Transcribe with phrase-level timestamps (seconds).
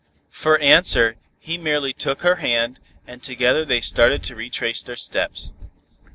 [0.31, 5.53] For answer, he merely took her hand, and together they started to retrace their steps.